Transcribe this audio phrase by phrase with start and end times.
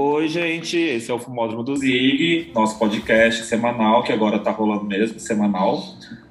[0.00, 4.84] Oi, gente, esse é o Fumódromo do Zig, nosso podcast semanal, que agora tá rolando
[4.84, 5.82] mesmo, semanal.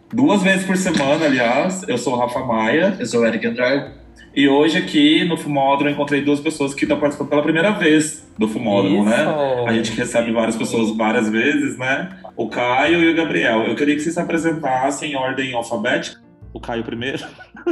[0.10, 1.84] Duas vezes por semana, aliás.
[1.86, 2.96] Eu sou o Rafa Maia.
[2.98, 3.92] Eu sou o Eric Andrade.
[4.34, 8.48] E hoje aqui no Fumódromo encontrei duas pessoas que estão participando pela primeira vez do
[8.48, 9.26] Fumódromo, né?
[9.68, 12.22] A gente recebe várias pessoas várias vezes, né?
[12.38, 13.64] O Caio e o Gabriel.
[13.64, 16.22] Eu queria que vocês se apresentassem em ordem alfabética.
[16.54, 17.22] O Caio primeiro,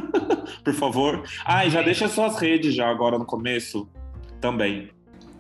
[0.62, 1.24] por favor.
[1.46, 3.88] Ah, e já deixa suas redes já agora no começo
[4.42, 4.90] também.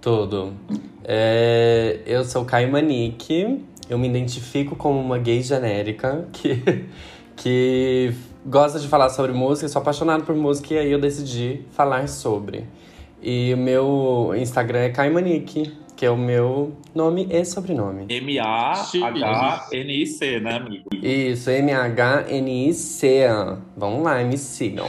[0.05, 0.53] Tudo.
[1.03, 6.85] É, eu sou Caio Manique, eu me identifico como uma gay genérica que,
[7.35, 8.13] que
[8.45, 12.65] gosta de falar sobre música, sou apaixonado por música e aí eu decidi falar sobre.
[13.19, 18.05] E o meu Instagram é Caio Manique, que é o meu nome e sobrenome.
[18.07, 18.79] M-A-H-N-I-C,
[20.39, 20.87] né, amigo?
[21.01, 23.25] Isso, M-H-N-I-C.
[23.75, 24.85] Vamos lá, me sigam.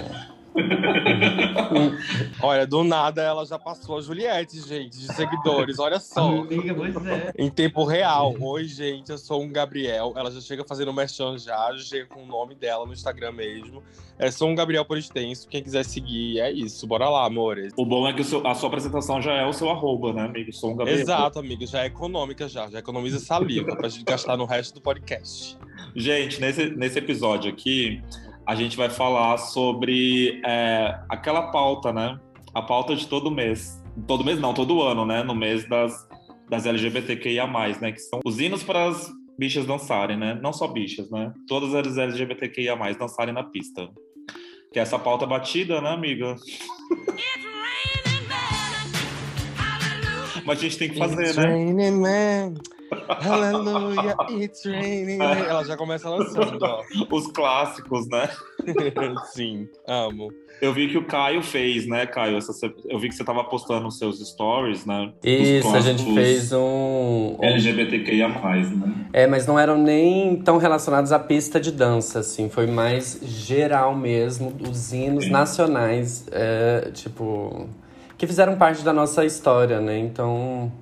[2.42, 6.28] Olha, do nada ela já passou a Juliette, gente, de seguidores, olha só.
[6.40, 7.32] Amiga, pois é.
[7.38, 8.34] Em tempo real.
[8.38, 10.12] Oi, gente, eu sou um Gabriel.
[10.16, 13.32] Ela já chega fazendo o merchan já, já chega com o nome dela no Instagram
[13.32, 13.82] mesmo.
[14.18, 15.46] É sou um Gabriel por extenso.
[15.48, 16.86] Quem quiser seguir, é isso.
[16.86, 17.72] Bora lá, amores.
[17.76, 20.22] O bom é que o seu- a sua apresentação já é o seu arroba, né,
[20.22, 20.52] amigo?
[20.52, 20.98] Sou um Gabriel.
[21.00, 21.66] Exato, amigo.
[21.66, 22.68] Já é econômica já.
[22.68, 25.56] Já economiza saliva pra gente gastar no resto do podcast.
[25.94, 28.02] Gente, nesse, nesse episódio aqui,
[28.46, 32.18] a gente vai falar sobre é, aquela pauta, né?
[32.54, 33.82] A pauta de todo mês.
[34.06, 35.22] Todo mês não, todo ano, né?
[35.24, 36.06] No mês das,
[36.48, 37.46] das LGBTQIA+,
[37.80, 37.92] né?
[37.92, 40.38] Que são os hinos para as bichas dançarem, né?
[40.40, 41.32] Não só bichas, né?
[41.48, 43.88] Todas as LGBTQIA+, dançarem na pista.
[44.72, 46.36] Que é essa pauta batida, né, amiga?
[50.44, 52.54] Mas a gente tem que fazer, It's né?
[53.08, 55.20] Hallelujah, it's raining.
[55.20, 56.82] Ela já começa lançando, ó.
[57.10, 58.28] Os clássicos, né?
[59.32, 60.30] Sim, amo.
[60.60, 62.38] Eu vi que o Caio fez, né, Caio?
[62.38, 62.52] Essa,
[62.88, 65.12] eu vi que você tava postando nos seus stories, né?
[65.22, 66.58] os Isso, a gente fez um.
[66.58, 68.94] um- LGBTQIA, né?
[69.12, 72.48] É, mas não eram nem tão relacionados à pista de dança, assim.
[72.48, 75.30] Foi mais geral mesmo, os hinos Sim.
[75.30, 77.68] nacionais, é, tipo.
[78.16, 79.98] Que fizeram parte da nossa história, né?
[79.98, 80.72] Então.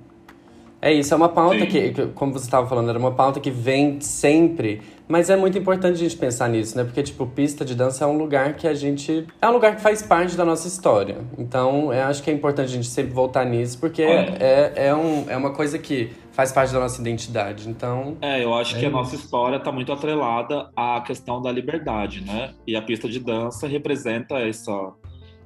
[0.85, 1.65] É isso, é uma pauta Sim.
[1.65, 4.81] que, que, como você estava falando, era uma pauta que vem sempre.
[5.07, 6.83] Mas é muito importante a gente pensar nisso, né?
[6.83, 9.25] Porque, tipo, pista de dança é um lugar que a gente.
[9.41, 11.17] É um lugar que faz parte da nossa história.
[11.39, 14.37] Então, eu acho que é importante a gente sempre voltar nisso, porque Olha.
[14.39, 17.67] é, é, um, é uma coisa que faz parte da nossa identidade.
[17.67, 18.17] Então.
[18.21, 18.97] É, eu acho É que a isso.
[18.97, 22.53] nossa história está muito atrelada à questão da liberdade, né?
[22.67, 24.71] E a pista de dança representa essa,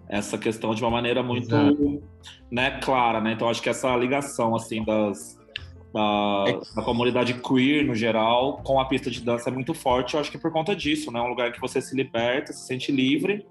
[0.09, 2.03] essa questão de uma maneira muito Exato.
[2.51, 3.33] né, clara, né?
[3.33, 5.37] Então acho que essa ligação assim das
[5.93, 10.13] da, É- da comunidade queer no geral com a pista de dança é muito forte.
[10.15, 11.19] Eu acho que por conta disso, né?
[11.19, 13.45] É um lugar que você se liberta, se sente livre.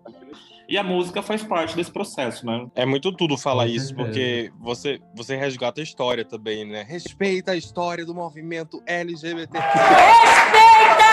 [0.68, 2.66] E a música faz parte desse processo, né?
[2.74, 6.84] É muito tudo falar isso, porque você, você resgata a história também, né?
[6.86, 9.58] Respeita a história do movimento LGBT.
[9.58, 11.04] Respeita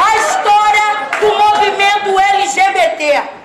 [0.00, 0.79] a história
[1.20, 2.98] do movimento LGBT.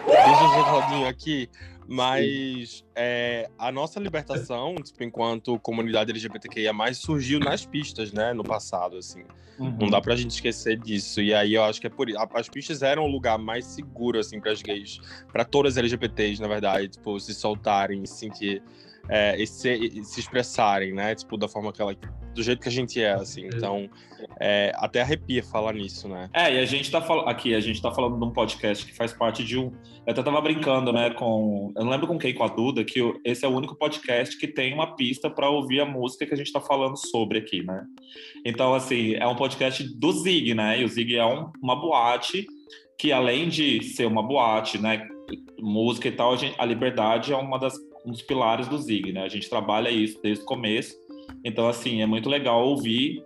[0.05, 1.49] Deixa eu rodinho aqui.
[1.87, 8.33] Mas é, a nossa libertação, tipo, enquanto comunidade LGBTQIA+, surgiu nas pistas, né?
[8.33, 9.23] No passado, assim.
[9.59, 11.21] Não dá pra gente esquecer disso.
[11.21, 12.17] E aí eu acho que é por isso.
[12.33, 14.99] As pistas eram o lugar mais seguro, assim, pras gays,
[15.31, 18.63] pra todas as LGBTs, na verdade, tipo, se soltarem, se sentir.
[19.07, 21.13] é, e se, e se expressarem, né?
[21.13, 21.95] Tipo, da forma que ela.
[22.35, 23.46] Do jeito que a gente é, assim.
[23.47, 23.90] Então,
[24.40, 26.29] é, até arrepia falar nisso, né?
[26.34, 28.94] É, e a gente tá falando aqui, a gente tá falando de um podcast que
[28.94, 29.72] faz parte de um.
[30.06, 31.72] Eu até tava brincando, né, com.
[31.75, 34.47] Eu não lembro com quem, com a Duda, que esse é o único podcast que
[34.47, 37.85] tem uma pista para ouvir a música que a gente tá falando sobre aqui, né?
[38.46, 40.81] Então, assim, é um podcast do Zig, né?
[40.81, 42.46] E o Zig é um- uma boate
[43.00, 45.07] que, além de ser uma boate, né,
[45.59, 47.73] música e tal, a, gente- a liberdade é uma das,
[48.06, 49.23] um dos pilares do Zig, né?
[49.23, 50.96] A gente trabalha isso desde o começo.
[51.45, 53.23] Então, assim, é muito legal ouvir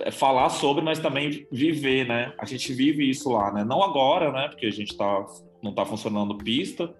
[0.00, 2.34] é, falar sobre, mas também viver, né?
[2.38, 3.64] A gente vive isso lá, né?
[3.64, 4.48] Não agora, né?
[4.48, 5.26] Porque a gente tá,
[5.62, 6.94] não tá funcionando pista,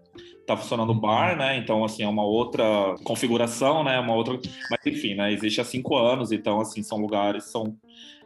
[0.47, 1.59] tá funcionando bar, né?
[1.59, 4.01] Então, assim, é uma outra configuração, né?
[4.01, 4.41] Uma outra...
[4.71, 5.31] Mas, enfim, né?
[5.31, 7.77] Existe há cinco anos, então, assim, são lugares, são...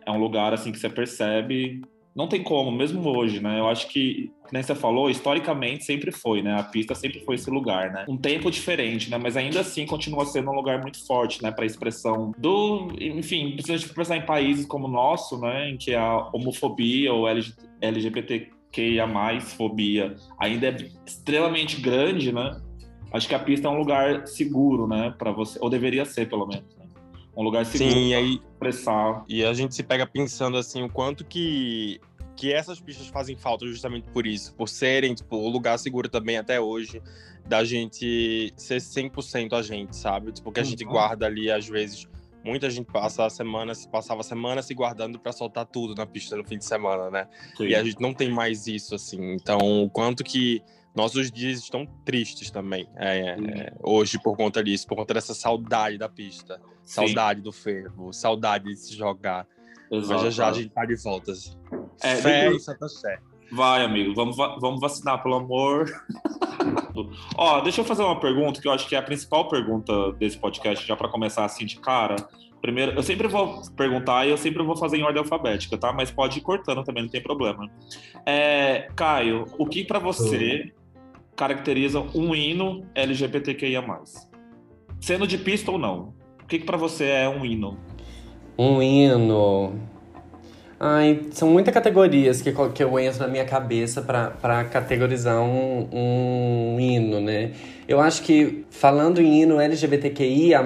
[0.06, 1.82] É um lugar, assim, que você percebe...
[2.14, 3.60] Não tem como, mesmo hoje, né?
[3.60, 6.58] Eu acho que, nem você falou, historicamente sempre foi, né?
[6.58, 8.04] A pista sempre foi esse lugar, né?
[8.08, 9.16] Um tempo diferente, né?
[9.16, 11.52] Mas ainda assim continua sendo um lugar muito forte, né?
[11.52, 15.70] Para expressão do, enfim, principalmente pensar em países como o nosso, né?
[15.70, 22.60] Em que a homofobia ou LG, LGBTQIA+, fobia ainda é extremamente grande, né?
[23.12, 25.14] Acho que a pista é um lugar seguro, né?
[25.16, 26.79] Para você, ou deveria ser, pelo menos?
[27.36, 29.24] Um lugar seguro Sim, e aí expressar.
[29.28, 32.00] E a gente se pega pensando assim, o quanto que,
[32.36, 36.36] que essas pistas fazem falta justamente por isso, por serem, tipo, o lugar seguro também
[36.36, 37.00] até hoje,
[37.46, 40.32] da gente ser 100% a gente, sabe?
[40.32, 40.90] Tipo, que a gente Uhum.
[40.90, 42.06] guarda ali, às vezes,
[42.44, 46.36] muita gente passa a semana, passava a semana se guardando pra soltar tudo na pista
[46.36, 47.28] no fim de semana, né?
[47.56, 47.68] Sim.
[47.68, 49.32] E a gente não tem mais isso, assim.
[49.34, 50.62] Então, o quanto que
[51.00, 55.96] nossos dias estão tristes também, é, é, hoje, por conta disso, por conta dessa saudade
[55.98, 59.46] da pista, Sim, saudade do fervo, saudade de se jogar.
[59.90, 60.22] Mas exato.
[60.24, 61.32] já já a gente tá de volta.
[62.02, 63.18] É, Fé e Santa Sé.
[63.50, 65.90] Vai, amigo, vamos, va- vamos vacinar, pelo amor.
[67.36, 70.38] Ó, deixa eu fazer uma pergunta que eu acho que é a principal pergunta desse
[70.38, 72.16] podcast, já para começar assim de cara.
[72.60, 75.92] Primeiro, eu sempre vou perguntar e eu sempre vou fazer em ordem alfabética, tá?
[75.92, 77.68] Mas pode ir cortando também, não tem problema.
[78.26, 80.72] É, Caio, o que para você
[81.36, 83.82] caracteriza um hino LGBTQIA+.
[85.00, 86.14] Sendo de pista ou não?
[86.42, 87.78] O que, que para você é um hino?
[88.58, 89.72] Um hino.
[90.78, 96.80] Ai, são muitas categorias que, que eu entro na minha cabeça pra categorizar um, um
[96.80, 97.52] hino, né?
[97.86, 100.62] Eu acho que, falando em hino LGBTQIA,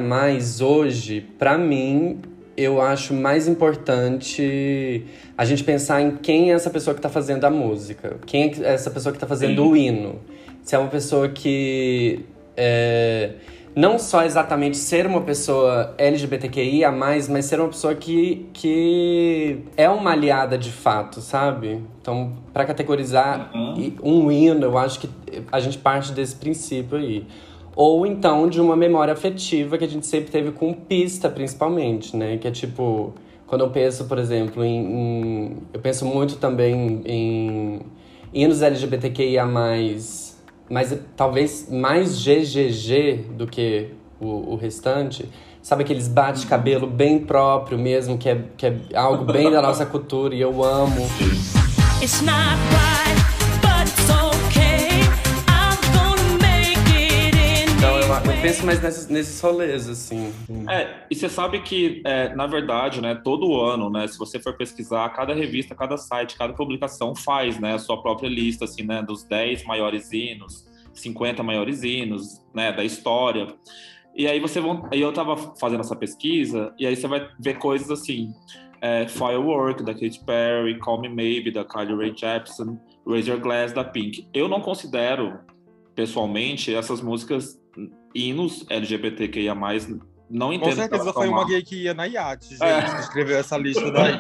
[0.61, 2.20] hoje, pra mim,
[2.56, 5.05] eu acho mais importante
[5.37, 8.19] a gente pensar em quem é essa pessoa que tá fazendo a música.
[8.25, 9.69] Quem é essa pessoa que tá fazendo Sim.
[9.69, 10.20] o hino.
[10.64, 12.25] Se é uma pessoa que.
[12.56, 13.32] é,
[13.76, 20.12] não só exatamente ser uma pessoa LGBTQIA, mas ser uma pessoa que, que é uma
[20.12, 21.82] aliada de fato, sabe?
[22.00, 23.93] Então, pra categorizar Uhum.
[24.02, 25.11] um hino, eu acho que
[25.50, 27.26] a gente parte desse princípio aí.
[27.75, 32.37] Ou então de uma memória afetiva que a gente sempre teve com pista, principalmente, né?
[32.37, 33.12] Que é tipo,
[33.49, 34.78] quando eu penso, por exemplo, em.
[34.78, 37.81] em- eu penso muito também em
[38.32, 39.44] hinos LGBTQIA,
[40.69, 43.90] mas talvez mais GGG do que
[44.20, 45.28] o, o restante.
[45.62, 50.34] Sabe aqueles bate-cabelo bem próprio mesmo, que é, que é algo bem da nossa cultura
[50.34, 51.06] e eu amo.
[52.02, 52.84] It's not
[58.44, 60.32] penso mais nesses, nesses rolês, assim.
[60.69, 64.55] É, e você sabe que, é, na verdade, né, todo ano, né, se você for
[64.55, 69.02] pesquisar, cada revista, cada site, cada publicação faz, né, a sua própria lista, assim, né,
[69.02, 73.46] dos 10 maiores hinos, 50 maiores hinos, né, da história.
[74.14, 77.58] E aí você vão, aí eu tava fazendo essa pesquisa, e aí você vai ver
[77.58, 78.31] coisas assim,
[78.82, 83.82] é, Firework, da Katy Perry, Call Me Maybe, da Kylie Rae Jepsen, Your Glass, da
[83.82, 84.29] Pink.
[84.35, 85.40] Eu não considero,
[85.94, 87.63] pessoalmente, essas músicas
[88.14, 89.55] hinos LGBTQIA+,
[90.31, 90.64] não entendo.
[90.64, 92.82] Com que certeza foi uma gay que ia na iate, gente, É.
[92.82, 94.19] que escreveu essa lista daí.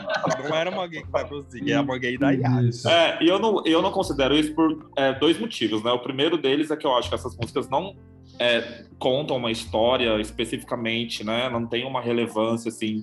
[0.48, 2.86] Não era uma gay que vai pro Zig, é uma gay da iate.
[2.86, 5.90] É, e eu não, eu não considero isso por é, dois motivos, né?
[5.92, 7.96] O primeiro deles é que eu acho que essas músicas não
[8.38, 11.48] é, contam uma história especificamente, né?
[11.48, 13.02] Não tem uma relevância, assim,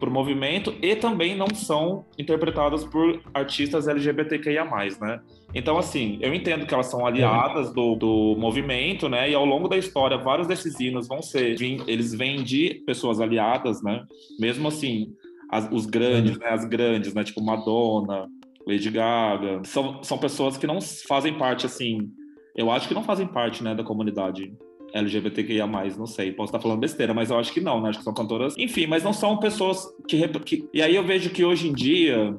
[0.00, 4.64] pro movimento e também não são interpretadas por artistas LGBTQIA+,
[5.00, 5.20] né?
[5.54, 9.30] Então, assim, eu entendo que elas são aliadas do, do movimento, né?
[9.30, 13.82] E ao longo da história, vários desses hinos vão ser, eles vêm de pessoas aliadas,
[13.82, 14.02] né?
[14.38, 15.12] Mesmo assim,
[15.50, 16.48] as- os grandes, né?
[16.48, 17.22] As grandes, né?
[17.22, 18.26] Tipo Madonna,
[18.66, 22.08] Lady Gaga, são, são pessoas que não fazem parte, assim,
[22.56, 24.52] eu acho que não fazem parte, né, da comunidade
[24.92, 28.04] LGBTQIA+, não sei, posso estar falando besteira, mas eu acho que não, né, acho que
[28.04, 30.68] são cantoras, enfim, mas não são pessoas que, que...
[30.72, 32.36] E aí eu vejo que hoje em dia,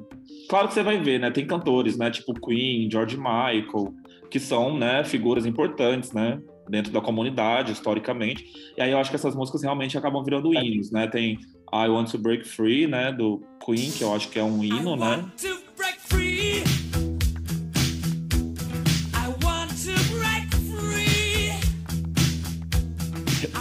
[0.48, 3.94] claro que você vai ver, né, tem cantores, né, tipo Queen, George Michael,
[4.30, 8.44] que são, né, figuras importantes, né, dentro da comunidade, historicamente,
[8.76, 11.38] e aí eu acho que essas músicas realmente acabam virando hinos, né, tem
[11.72, 14.94] I Want to Break Free, né, do Queen, que eu acho que é um hino,
[14.96, 15.24] né,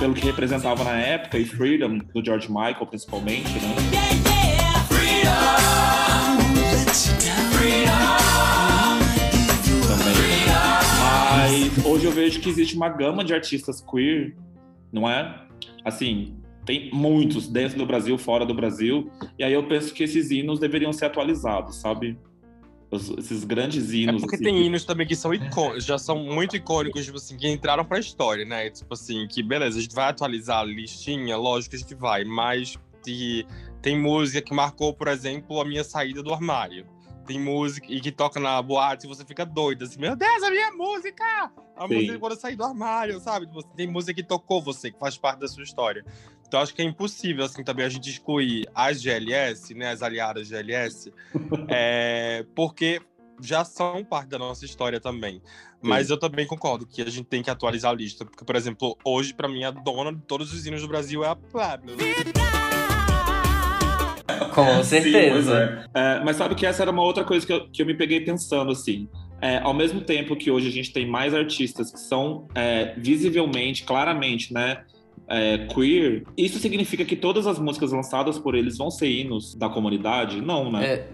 [0.02, 3.76] pelo que representava na época, e Freedom, do George Michael, principalmente, né.
[11.30, 14.36] Mas hoje eu vejo que existe uma gama de artistas queer,
[14.92, 15.40] não é?
[15.86, 20.32] Assim, tem muitos dentro do Brasil, fora do Brasil, e aí eu penso que esses
[20.32, 22.18] hinos deveriam ser atualizados, sabe?
[22.92, 24.22] Os- esses grandes É hinos.
[24.22, 27.48] porque assim, tem hinos também que são icônicos, já são muito icônicos, tipo assim, que
[27.48, 28.70] entraram pra história, né?
[28.70, 32.26] Tipo assim, que beleza, a gente vai atualizar a listinha, lógico que a gente vai,
[32.26, 33.46] mas que
[33.82, 36.86] tem música que marcou, por exemplo, a minha saída do armário.
[37.26, 40.50] Tem música e que toca na boate e você fica doido, assim, meu Deus, a
[40.50, 41.24] minha música!
[41.78, 41.94] A Sim.
[41.96, 43.48] música quando eu saí do armário, sabe?
[43.76, 46.04] Tem música que tocou você, que faz parte da sua história.
[46.52, 50.50] Então acho que é impossível, assim, também a gente excluir as GLS, né, as aliadas
[50.50, 51.10] GLS,
[51.70, 53.00] é, porque
[53.42, 55.42] já são parte da nossa história também.
[55.82, 58.26] Mas eu também concordo que a gente tem que atualizar a lista.
[58.26, 61.30] Porque, por exemplo, hoje, pra mim, a dona de todos os hinos do Brasil é
[61.30, 61.96] a Pablo.
[64.54, 65.10] Com certeza.
[65.10, 65.86] Sim, pois é.
[65.94, 68.20] É, mas sabe que essa era uma outra coisa que eu, que eu me peguei
[68.20, 69.08] pensando, assim.
[69.42, 73.84] É, ao mesmo tempo que hoje a gente tem mais artistas que são é, visivelmente,
[73.84, 74.84] claramente, né,
[75.32, 79.70] é, queer, isso significa que todas as músicas lançadas por eles vão ser hinos da
[79.70, 80.42] comunidade?
[80.42, 80.86] Não, né?
[80.86, 81.08] É,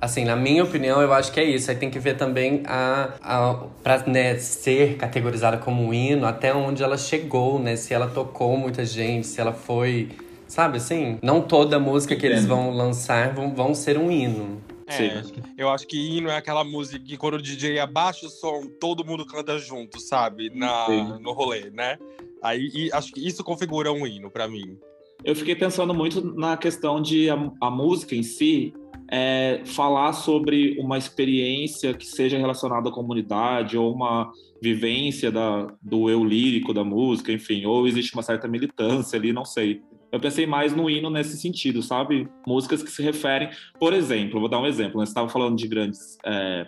[0.00, 1.70] assim, na minha opinião, eu acho que é isso.
[1.70, 6.54] Aí tem que ver também a, a pra né, ser categorizada como um hino, até
[6.54, 7.76] onde ela chegou, né?
[7.76, 10.08] Se ela tocou muita gente, se ela foi.
[10.46, 11.18] Sabe assim?
[11.22, 14.60] Não toda música que eles vão lançar vão, vão ser um hino.
[14.88, 15.22] É,
[15.56, 19.04] eu acho que hino é aquela música que quando o DJ abaixa o som, todo
[19.04, 20.50] mundo canta junto, sabe?
[20.52, 21.18] Na, Sim.
[21.20, 21.96] no rolê, né?
[22.42, 24.78] Aí acho que isso configura um hino pra mim.
[25.24, 28.72] Eu fiquei pensando muito na questão de a, a música em si
[29.10, 34.30] é, falar sobre uma experiência que seja relacionada à comunidade ou uma
[34.62, 39.44] vivência da, do eu lírico da música, enfim, ou existe uma certa militância ali, não
[39.44, 39.82] sei.
[40.12, 42.28] Eu pensei mais no hino nesse sentido, sabe?
[42.46, 45.00] Músicas que se referem, por exemplo, vou dar um exemplo.
[45.00, 46.66] Você estava falando de grandes é,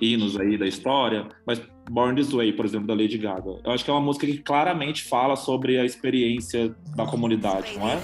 [0.00, 3.56] hinos aí da história, mas Born This Way, por exemplo, da Lady Gaga.
[3.64, 7.88] Eu acho que é uma música que claramente fala sobre a experiência da comunidade, não
[7.88, 7.98] é?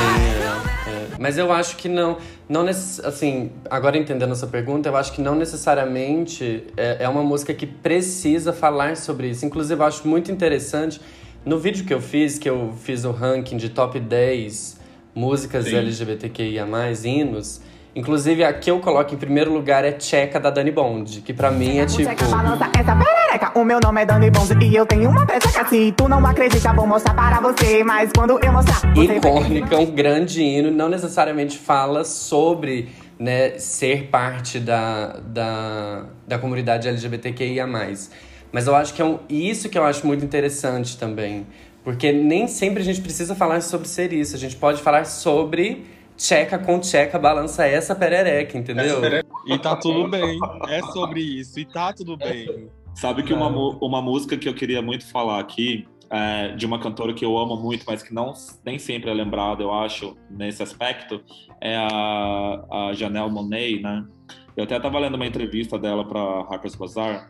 [0.00, 0.26] Matter-
[0.86, 2.16] É, mas eu acho que não,
[2.48, 7.22] não necess- assim, agora entendendo essa pergunta, eu acho que não necessariamente é, é uma
[7.22, 9.44] música que precisa falar sobre isso.
[9.44, 11.00] Inclusive, eu acho muito interessante
[11.44, 14.80] no vídeo que eu fiz, que eu fiz o ranking de top 10
[15.14, 15.76] músicas Sim.
[15.76, 16.66] LGBTQIA+,
[17.04, 17.60] hinos.
[17.94, 21.52] Inclusive, a que eu coloco em primeiro lugar é Tcheca, da Dani Bond, que pra
[21.52, 22.08] mim é tipo...
[22.08, 23.52] Checa, balança essa perereca.
[23.56, 26.72] O meu nome é Dani Bonzi e eu tenho uma peça Se tu não acredita,
[26.72, 27.84] vou mostrar para você.
[27.84, 34.58] Mas quando eu mostrar, icônica, um grande hino, não necessariamente fala sobre né, ser parte
[34.58, 37.68] da, da, da comunidade LGBTQIA+.
[38.54, 41.44] Mas eu acho que é um, isso que eu acho muito interessante também.
[41.82, 44.36] Porque nem sempre a gente precisa falar sobre ser isso.
[44.36, 45.84] A gente pode falar sobre
[46.16, 48.84] tcheca com tcheca, balança essa perereca, entendeu?
[48.84, 49.28] Essa perereca.
[49.48, 50.38] E tá tudo bem.
[50.68, 51.58] É sobre isso.
[51.58, 52.68] E tá tudo bem.
[52.94, 56.78] Sabe que uma, mu- uma música que eu queria muito falar aqui, é, de uma
[56.78, 58.32] cantora que eu amo muito, mas que não,
[58.64, 61.20] nem sempre é lembrada, eu acho, nesse aspecto,
[61.60, 64.04] é a, a Janelle Monáe, né?
[64.56, 67.26] Eu até estava lendo uma entrevista dela para Harper's Bazaar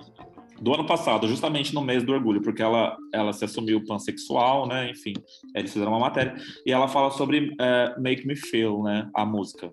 [0.61, 4.91] do ano passado, justamente no mês do orgulho, porque ela, ela se assumiu pansexual, né?
[4.91, 5.15] Enfim,
[5.55, 6.35] eles fizeram uma matéria
[6.65, 9.09] e ela fala sobre é, Make Me Feel, né?
[9.15, 9.71] A música.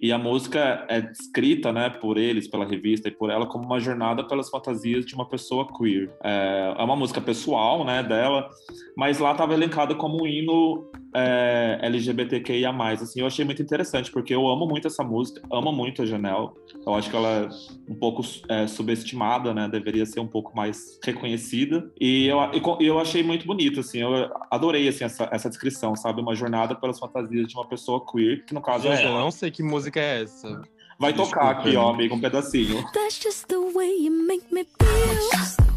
[0.00, 3.78] E a música é descrita, né, por eles, pela revista e por ela, como uma
[3.78, 6.10] jornada pelas fantasias de uma pessoa queer.
[6.24, 8.48] É, é uma música pessoal, né, dela,
[8.96, 12.70] mas lá estava elencada como um hino é, LGBTQIA+.
[12.70, 16.50] Assim, eu achei muito interessante, porque eu amo muito essa música, amo muito a Janelle.
[16.86, 17.48] Eu acho que ela é
[17.88, 21.90] um pouco é, subestimada, né, deveria ser um pouco mais reconhecida.
[22.00, 22.38] E eu,
[22.80, 26.20] eu achei muito bonito, assim, eu adorei, assim, essa, essa descrição, sabe?
[26.20, 29.30] Uma jornada pelas fantasias de uma pessoa queer, que no caso Gente, é eu não
[29.30, 30.62] sei que música é essa.
[30.98, 31.68] Vai tocar Desculpa.
[31.68, 32.84] aqui, ó, amigo, um pedacinho.
[32.92, 35.69] That's just the way you make me feel.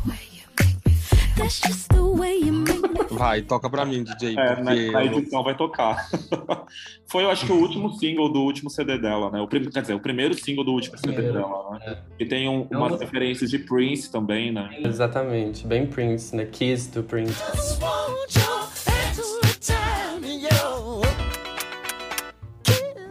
[3.09, 6.07] Vai, toca pra mim, DJ, É, porque na, eu edição vai tocar.
[7.07, 9.41] Foi, eu acho que o último single do último CD dela, né?
[9.41, 9.69] O prim...
[9.69, 11.97] Quer dizer, o primeiro single do último CD dela, né?
[12.19, 14.69] E tem um, umas referências de Prince também, né?
[14.83, 16.45] Exatamente, bem Prince, né?
[16.45, 17.41] Kiss do Prince.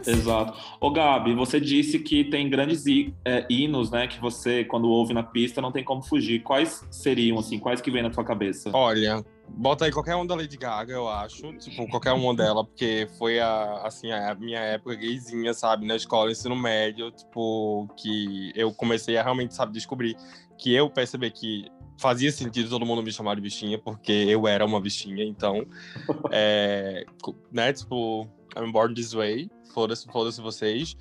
[0.05, 0.57] Exato.
[0.79, 2.83] Ô, Gabi, você disse que tem grandes
[3.25, 4.07] é, hinos, né?
[4.07, 6.41] Que você, quando ouve na pista, não tem como fugir.
[6.41, 7.59] Quais seriam, assim?
[7.59, 8.69] Quais que vem na tua cabeça?
[8.73, 11.53] Olha, bota aí qualquer um da Lady Gaga, eu acho.
[11.57, 15.85] Tipo, qualquer uma dela, porque foi a, assim, a minha época gayzinha, sabe?
[15.85, 20.15] Na escola, ensino médio, tipo, que eu comecei a realmente, sabe, descobrir
[20.57, 21.67] que eu percebi que
[21.97, 25.65] fazia sentido todo mundo me chamar de bichinha, porque eu era uma bichinha, então,
[26.31, 27.05] é,
[27.51, 30.95] né, tipo, I'm born this way, foda-se, foda-se vocês.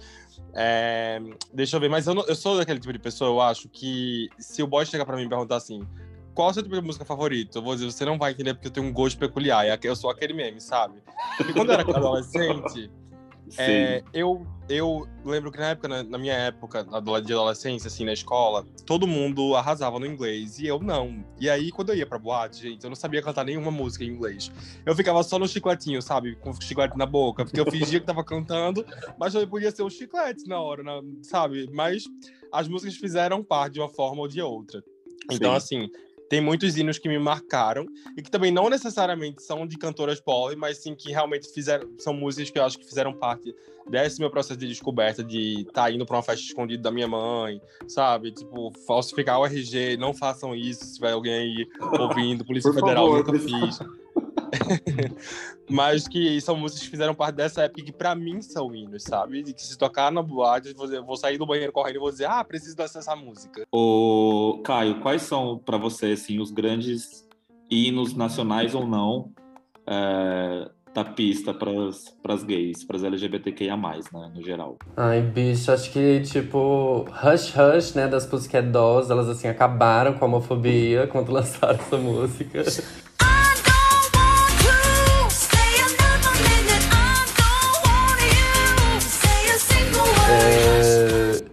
[0.55, 1.21] É,
[1.52, 4.29] deixa eu ver, mas eu, não- eu sou daquele tipo de pessoa, eu acho, que
[4.38, 5.87] se o boy chegar pra mim e perguntar assim,
[6.35, 7.59] qual é o seu tipo de música favorito?
[7.59, 9.67] Eu vou dizer, você não vai entender porque eu tenho um gosto peculiar.
[9.67, 11.02] e Eu sou aquele meme, sabe?
[11.37, 12.91] Porque quando eu era adolescente,
[13.59, 18.13] é, eu, eu lembro que na época, na, na minha época de adolescência, assim, na
[18.13, 21.25] escola, todo mundo arrasava no inglês e eu não.
[21.39, 24.09] E aí, quando eu ia pra boate, gente, eu não sabia cantar nenhuma música em
[24.09, 24.51] inglês.
[24.87, 26.37] Eu ficava só no chicletinho, sabe?
[26.37, 28.85] Com o chiclete na boca, porque eu fingia que tava cantando,
[29.19, 31.69] mas eu podia ser um chiclete na hora, na- sabe?
[31.73, 32.05] Mas
[32.53, 34.83] as músicas fizeram parte de uma forma ou de outra.
[35.31, 35.57] Então, Sim.
[35.57, 35.91] assim,
[36.33, 37.85] tem muitos hinos que me marcaram
[38.17, 42.15] e que também não necessariamente são de cantoras pop, mas sim que realmente fizeram, são
[42.15, 43.55] músicas que eu acho que fizeram parte
[43.87, 47.07] desse meu processo de descoberta de estar tá indo para uma festa escondida da minha
[47.07, 48.33] mãe, sabe?
[48.33, 51.69] Tipo, falsificar o RG, não façam isso se tiver alguém aí
[52.01, 53.79] ouvindo, Polícia Por Federal, favor, nunca fiz.
[55.71, 59.39] Mas que são músicas que fizeram parte dessa época que pra mim são hinos, sabe?
[59.41, 62.27] E que se tocar na boate, eu vou, sair do banheiro correndo e vou dizer,
[62.27, 63.65] ah, preciso dessa música.
[63.73, 67.27] Ô, Caio, quais são para você assim os grandes
[67.71, 69.31] hinos nacionais ou não
[69.87, 71.71] é, da pista para
[72.35, 74.77] as gays, para as LGBTQIA+, né, no geral?
[74.97, 80.25] Ai, bicho, acho que, tipo, Hush Hush, né, das Pussycat Dolls, elas, assim, acabaram com
[80.25, 82.63] a homofobia quando lançaram essa música.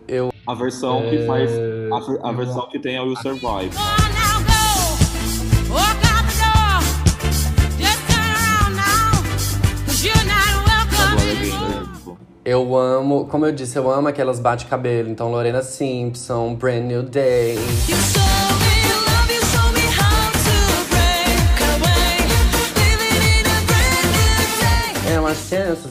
[0.09, 0.33] eu...
[0.45, 1.89] A versão que faz é,
[2.23, 3.75] a, a versão que tem é o You Survive.
[12.43, 15.07] Eu amo, como eu disse, eu amo aquelas bate-cabelo.
[15.07, 17.57] Então, Lorena Simpson, Brand New Day.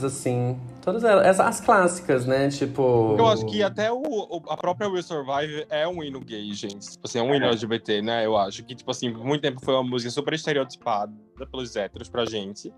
[0.02, 0.58] É assim.
[0.82, 2.48] Todas elas, as, as clássicas, né?
[2.48, 3.16] Tipo.
[3.18, 6.90] Eu acho que até o, o- a própria Will Survive é um hino gay, gente.
[6.92, 8.24] Tipo assim, é um hino LGBT, né?
[8.26, 11.12] Eu acho que, tipo assim, por muito tempo foi uma música super estereotipada
[11.50, 12.72] pelos héteros pra gente.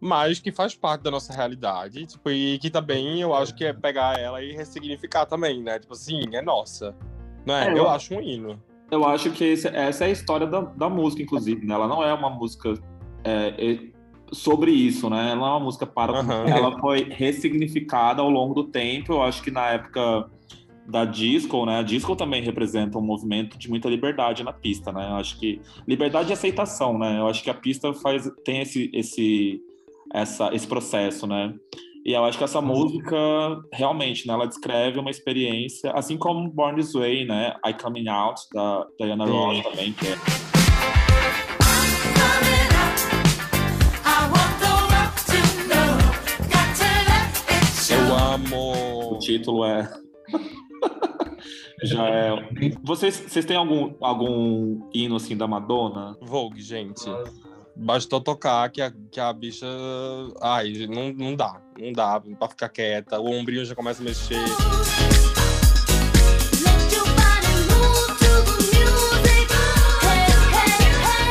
[0.00, 2.04] Mas que faz parte da nossa realidade.
[2.06, 5.78] Tipo, e que também eu acho que é pegar ela e ressignificar também, né?
[5.78, 6.94] Tipo assim, é nossa.
[7.46, 7.68] Não é?
[7.68, 8.60] É, eu eu- acho um hino.
[8.90, 11.64] Eu acho que esse- essa é a história da, da música, inclusive.
[11.64, 11.72] Né?
[11.74, 12.74] Ela não é uma música
[13.24, 13.78] é, é,
[14.32, 15.30] sobre isso, né?
[15.32, 16.18] Ela é uma música para.
[16.18, 16.44] Aham.
[16.48, 19.12] Ela foi ressignificada ao longo do tempo.
[19.12, 20.28] Eu acho que na época
[20.88, 21.78] da disco, né?
[21.78, 25.08] A disco também representa um movimento de muita liberdade na pista, né?
[25.10, 27.18] Eu acho que liberdade e aceitação, né?
[27.18, 29.60] Eu acho que a pista faz tem esse esse
[30.12, 31.54] essa, esse processo, né?
[32.04, 33.16] E eu acho que essa música
[33.72, 34.34] realmente, né?
[34.34, 37.54] Ela descreve uma experiência, assim como Born This Way, né?
[37.64, 39.24] I Coming Out da Diana.
[39.24, 40.51] Ross também, que é
[49.32, 49.90] título é
[51.82, 52.30] já é.
[52.82, 56.16] Vocês, vocês têm algum algum hino assim da Madonna?
[56.20, 57.04] Vogue, gente.
[57.74, 59.66] Bastou tocar que a, que a bicha.
[60.40, 61.60] Ai, não, não dá.
[61.78, 63.18] Não dá pra ficar quieta.
[63.18, 64.36] O ombrinho já começa a mexer.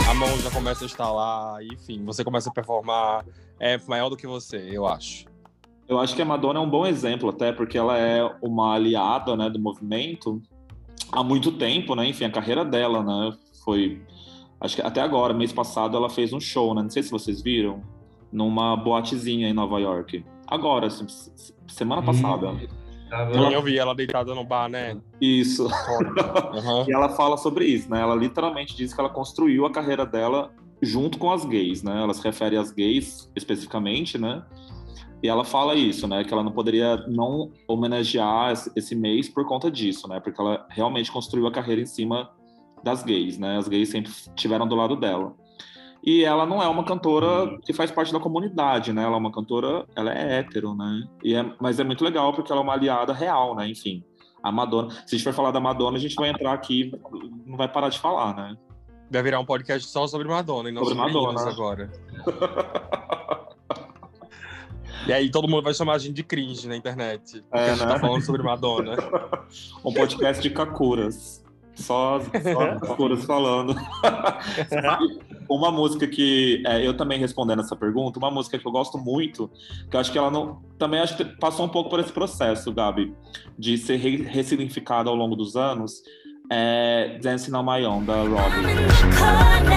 [0.10, 1.64] A mão já começa a estalar.
[1.64, 3.24] Enfim, você começa a performar.
[3.60, 5.31] É maior do que você, eu acho.
[5.92, 9.36] Eu acho que a Madonna é um bom exemplo, até porque ela é uma aliada
[9.36, 10.42] né, do movimento
[11.12, 12.08] há muito tempo, né?
[12.08, 13.36] Enfim, a carreira dela, né?
[13.66, 14.02] Foi.
[14.62, 16.82] Acho que até agora, mês passado, ela fez um show, né?
[16.82, 17.84] Não sei se vocês viram,
[18.32, 20.24] numa boatezinha em Nova York.
[20.48, 21.06] Agora, assim,
[21.68, 22.54] semana passada.
[23.10, 24.98] Tava- Sim, eu vi ela deitada no bar, né?
[25.20, 25.68] Isso.
[25.68, 26.86] Aham.
[26.88, 28.00] E ela fala sobre isso, né?
[28.00, 30.52] Ela literalmente diz que ela construiu a carreira dela
[30.82, 32.02] junto com as gays, né?
[32.02, 34.42] Ela se refere às gays especificamente, né?
[35.24, 36.24] E ela fala isso, né?
[36.24, 40.20] Que ela não poderia não homenagear esse- mês por conta disso, né?
[40.20, 42.30] Porque ela realmente construiu a carreira em cima
[42.84, 43.58] das gays, né?
[43.58, 45.34] As gays sempre estiveram do lado dela.
[46.04, 49.04] E ela não é uma cantora que faz parte da comunidade, né?
[49.04, 51.04] Ela é uma cantora, ela é hétero, né?
[51.24, 53.70] E é, mas é muito legal porque ela é uma aliada real, né?
[53.70, 54.04] Enfim,
[54.42, 54.90] a Madonna.
[54.90, 56.92] Se a gente for falar da Madonna, a gente vai entrar aqui,
[57.46, 58.58] não vai parar de falar, né?
[59.12, 61.50] Vai virar um podcast só sobre Madonna e não Sobre sobre, Madonna.
[61.52, 61.92] agora.
[65.08, 67.42] E aí todo mundo vai chamar a gente de cringe na internet.
[67.50, 67.94] Porque É, a gente né?
[67.94, 68.96] tá falando sobre Madonna.
[69.84, 71.44] Um podcast de Kakuras.
[71.74, 73.76] Só, só Kakuras falando.
[75.50, 79.50] uma música que é, eu também respondendo essa pergunta, uma música que eu gosto muito,
[79.90, 80.62] que eu acho que ela não.
[80.78, 83.14] Também acho que passou um pouco por esse processo, Gabi,
[83.58, 86.02] de ser re- ressignificada ao longo dos anos.
[86.50, 89.72] É Dancing on My Own, da I'm Robbie.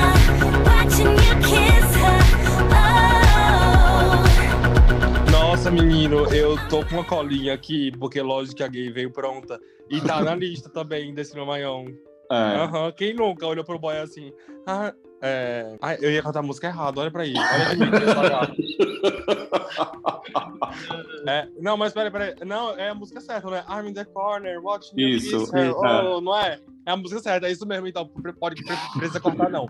[5.65, 9.59] Nossa, menino, eu tô com uma colinha aqui, porque lógico que a gay veio pronta.
[9.89, 11.87] E tá na lista também desse meu maior.
[12.31, 14.31] É, Aham, quem nunca olhou pro boy assim?
[14.67, 14.93] Ah,
[15.27, 15.79] é...
[15.81, 17.41] Ai, eu ia cantar a música errada, olha pra isso.
[17.41, 17.87] Olha de mim,
[21.27, 22.35] é, não, mas peraí, peraí.
[22.45, 23.65] Não, é a música certa, não é?
[23.71, 25.73] I'm in the corner, watching Isso, isso, é.
[25.73, 26.61] Oh, não é?
[26.85, 28.07] É a música certa, é isso mesmo, então.
[28.39, 28.63] Pode,
[28.99, 29.67] precisa cortar, não.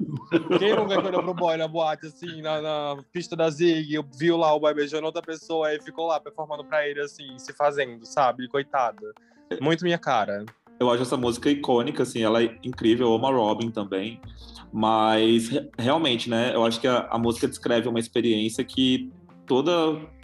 [0.58, 4.52] Quem nunca olhou pro boy na boate, assim, na, na pista da Zig, viu lá
[4.52, 8.48] o boy beijando outra pessoa e ficou lá performando pra ele, assim, se fazendo, sabe?
[8.48, 9.14] Coitada.
[9.60, 10.44] Muito minha cara.
[10.80, 14.20] Eu acho essa música icônica, assim, ela é incrível, eu amo a Robin também.
[14.72, 16.52] Mas re- realmente, né?
[16.54, 19.08] Eu acho que a, a música descreve uma experiência que
[19.46, 19.70] toda,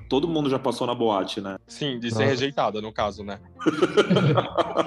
[0.08, 1.56] todo mundo já passou na boate, né?
[1.68, 2.30] Sim, de ser Nossa.
[2.30, 3.38] rejeitada, no caso, né?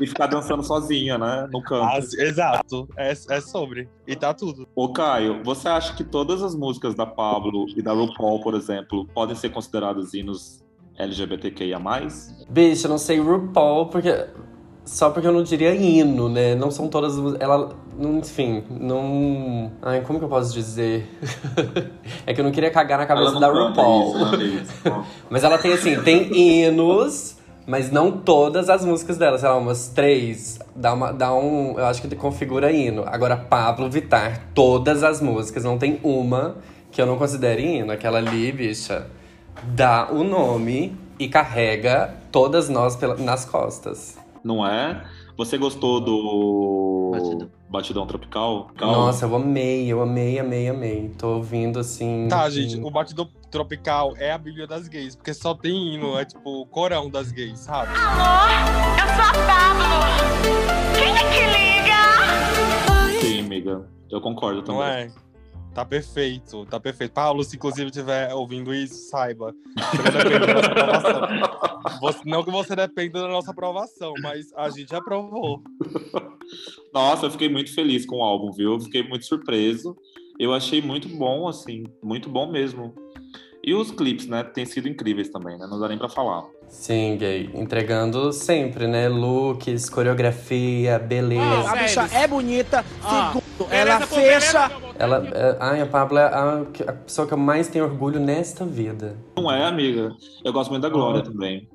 [0.00, 1.48] e ficar dançando sozinha, né?
[1.52, 1.84] No canto.
[1.96, 2.88] As- exato.
[2.96, 3.88] É, é sobre.
[4.06, 4.66] E tá tudo.
[4.74, 9.06] Ô, Caio, você acha que todas as músicas da Pablo e da RuPaul, por exemplo,
[9.14, 10.62] podem ser consideradas hinos
[10.98, 11.78] LGBTQIA+.
[12.48, 14.26] Bicho, eu não sei RuPaul, porque.
[14.84, 16.56] Só porque eu não diria hino, né?
[16.56, 17.16] Não são todas.
[17.16, 17.70] as- Ela.
[18.00, 19.70] Enfim, não.
[19.80, 21.06] Ai, como que eu posso dizer?
[22.26, 24.16] é que eu não queria cagar na cabeça da RuPaul.
[24.16, 24.68] isso, Liz?
[25.30, 29.88] Mas ela tem assim, tem hinos, mas não todas as músicas dela, sei lá, umas
[29.88, 30.58] três.
[30.74, 31.78] Dá, uma, dá um.
[31.78, 33.04] Eu acho que configura hino.
[33.06, 36.56] Agora, Pablo Vittar, todas as músicas, não tem uma
[36.90, 37.92] que eu não considere hino.
[37.92, 39.06] Aquela ali, bicha,
[39.64, 44.18] dá o nome e carrega todas nós pela- nas costas.
[44.42, 45.04] Não é?
[45.36, 47.50] Você gostou do Batidão.
[47.70, 48.70] Batidão Tropical?
[48.78, 51.08] Nossa, eu amei, eu amei, amei, amei.
[51.16, 52.26] Tô ouvindo assim.
[52.28, 56.18] Tá, assim, gente, o Batido Tropical é a bíblia das gays, porque só tem hino,
[56.18, 57.92] é tipo o corão das gays, sabe?
[57.96, 58.50] Alô,
[59.00, 60.92] eu sou a Pablo.
[60.98, 63.20] Quem é que liga?
[63.20, 63.86] Sim, amiga.
[64.10, 64.80] Eu concordo também.
[64.80, 65.10] Não é?
[65.74, 67.12] Tá perfeito, tá perfeito.
[67.12, 69.54] Paulo, se inclusive estiver ouvindo isso, saiba.
[69.74, 71.98] Você não da nossa.
[72.00, 75.62] Você- não que você dependa da nossa aprovação, mas a gente aprovou.
[76.92, 78.74] Nossa, eu fiquei muito feliz com o álbum, viu?
[78.74, 79.96] Eu fiquei muito surpreso.
[80.38, 82.94] Eu achei muito bom, assim, muito bom mesmo.
[83.64, 85.66] E os clipes, né, têm sido incríveis também, né?
[85.70, 86.44] Não dá nem pra falar.
[86.72, 87.50] Sim, gay.
[87.54, 89.06] Entregando sempre, né?
[89.08, 91.70] Looks, coreografia, beleza.
[91.70, 92.84] A bicha é bonita.
[93.04, 94.70] Ah, Segundo, beleza, ela pô, fecha.
[94.98, 98.64] Ela, é, ai, a Pablo é a, a pessoa que eu mais tenho orgulho nesta
[98.64, 99.16] vida.
[99.36, 100.10] Não é, amiga?
[100.42, 101.68] Eu gosto muito da Glória também.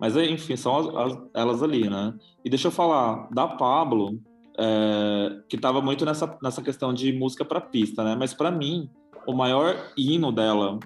[0.00, 2.14] Mas, enfim, são as- as- elas ali, né?
[2.44, 4.20] E deixa eu falar, da Pablo,
[4.56, 8.16] é, que tava muito nessa, nessa questão de música pra pista, né?
[8.18, 8.88] Mas pra mim,
[9.26, 10.78] o maior hino dela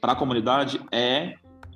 [0.00, 1.34] pra comunidade é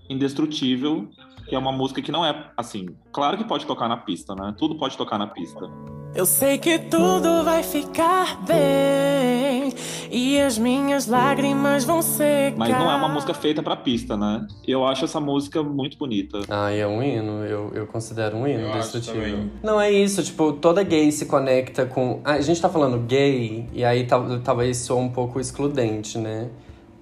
[0.09, 1.09] Indestrutível,
[1.49, 4.55] que é uma música que não é, assim, claro que pode tocar na pista, né?
[4.59, 5.68] Tudo pode tocar na pista.
[6.14, 9.73] Eu sei que tudo vai ficar bem.
[10.11, 12.57] E as minhas lágrimas vão secar.
[12.59, 14.47] Mas não é uma música feita pra pista, né?
[14.66, 16.40] Eu acho essa música muito bonita.
[16.49, 19.51] Ai, é um hino, eu, eu considero um hino Eu destrutivo.
[19.62, 22.21] Não é isso, tipo, toda gay se conecta com.
[22.25, 26.49] Ah, a gente tá falando gay, e aí tal- talvez soa um pouco excludente, né?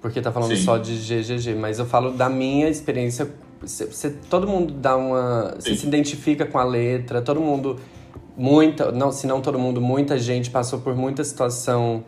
[0.07, 0.63] Porque tá falando Sim.
[0.63, 3.29] só de GGG, mas eu falo da minha experiência.
[3.65, 5.53] Cê- cê- todo mundo dá uma.
[5.59, 7.77] Você se identifica com a letra, todo mundo.
[8.37, 8.89] Muita.
[8.89, 12.05] Não, se não todo mundo, muita gente passou por muita situação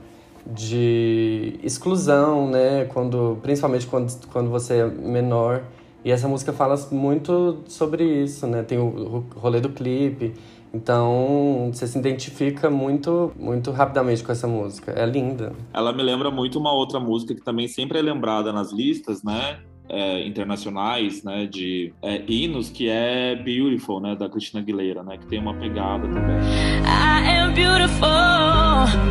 [0.50, 2.86] de exclusão, né?
[2.86, 5.64] Quando, principalmente quando, quando você é menor.
[6.06, 8.64] E essa música fala muito sobre isso, né?
[8.64, 10.34] Tem o rolê do clipe.
[10.74, 14.92] Então, você se identifica muito, muito rapidamente com essa música.
[14.92, 15.54] É linda.
[15.74, 19.60] Ela me lembra muito uma outra música que também sempre é lembrada nas listas, né?
[19.90, 21.48] é, internacionais, né?
[21.48, 24.16] De é, hinos, que é Beautiful, né?
[24.16, 25.18] Da Christina Aguilera, né?
[25.18, 26.38] Que tem uma pegada também.
[26.86, 28.08] I am beautiful,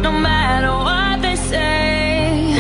[0.03, 2.55] no matter what they say.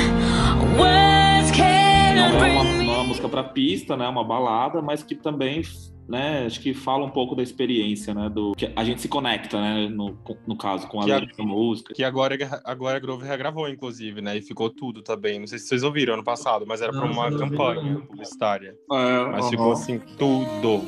[0.77, 2.78] Words can't é uma, bring
[3.19, 4.09] não é música para pista, né?
[4.09, 5.63] Uma balada, mas que também,
[6.09, 6.47] né?
[6.47, 8.29] Acho que fala um pouco da experiência, né?
[8.29, 9.89] Do que a gente se conecta, né?
[9.89, 11.95] No, no caso, com a letra da música.
[11.95, 14.37] Que agora, agora a Grove regravou, inclusive, né?
[14.37, 15.39] E ficou tudo também.
[15.39, 18.77] Não sei se vocês ouviram ano passado, mas era Não, uma não campanha publicitária.
[18.93, 20.83] É, Mas ficou assim, tudo.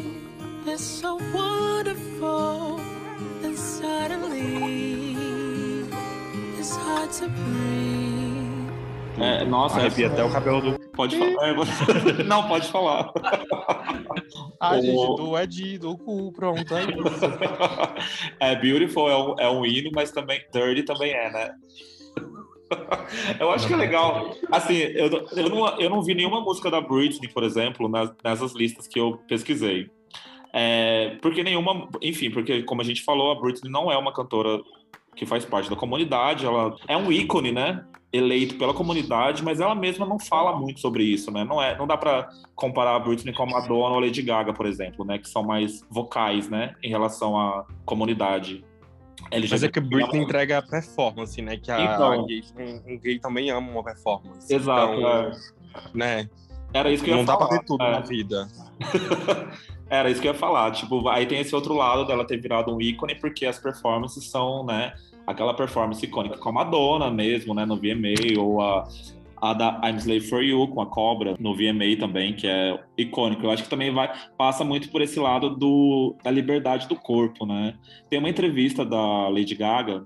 [0.67, 2.79] It's so wonderful,
[3.43, 5.17] and suddenly
[6.59, 8.20] it's hard to breathe.
[9.21, 10.91] É, nossa, Arrepia essa- até o cabelo do.
[10.91, 11.49] Pode falar.
[11.49, 11.55] É,
[12.25, 13.13] Não, pode falar.
[14.63, 17.27] Ah, O- gente, do Ed, do cu, pronto, é isso.
[18.39, 21.51] é, Beautiful é um, é um hino, mas também Dirty também é, né?
[23.39, 24.35] Eu acho que é legal.
[24.53, 28.53] Assim, eu, eu, não, eu não vi nenhuma música da Britney, por exemplo, nas, nessas
[28.55, 29.91] listas que eu pesquisei.
[30.53, 31.89] É, porque nenhuma.
[32.03, 34.61] Enfim, porque, como a gente falou, a Britney não é uma cantora
[35.17, 36.45] que faz parte da comunidade.
[36.45, 37.83] Ela é um ícone, né?
[38.13, 41.45] Eleito pela comunidade, mas ela mesma não fala muito sobre isso, né?
[41.45, 44.53] Não, é, não dá pra comparar a Britney com a Madonna ou a Lady Gaga,
[44.53, 45.19] por exemplo, né?
[45.19, 46.75] Que são mais vocais, né?
[46.83, 48.65] Em relação à comunidade.
[49.31, 50.25] Mas é que a Britney LGBT.
[50.25, 51.57] entrega a performance, né?
[51.57, 52.13] Que a, Então.
[52.13, 54.53] a gay, um, um gay também ama uma performance.
[54.53, 55.31] Exato, Então, é.
[55.95, 56.31] né?
[56.73, 57.49] Era isso que eu ia Não dá falar.
[57.49, 57.91] pra ter tudo é.
[57.91, 58.49] na vida.
[59.91, 60.71] Era isso que eu ia falar.
[60.71, 64.65] Tipo, aí tem esse outro lado dela ter virado um ícone, porque as performances são,
[64.65, 64.93] né?
[65.27, 67.67] Aquela performance icônica com a Madonna mesmo, né?
[67.67, 68.87] No VMA, ou a,
[69.43, 73.45] a da I'm Slave for You com a Cobra no VMA também, que é icônico.
[73.45, 77.45] Eu acho que também vai passa muito por esse lado do, da liberdade do corpo,
[77.45, 77.75] né?
[78.09, 80.03] Tem uma entrevista da Lady Gaga